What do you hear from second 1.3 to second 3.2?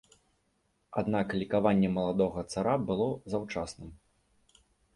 лікаванне маладога цара было